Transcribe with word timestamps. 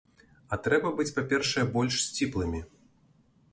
А 0.55 0.57
трэба 0.67 0.91
быць, 0.99 1.13
па-першае, 1.19 1.65
больш 1.77 2.01
сціплымі. 2.07 2.65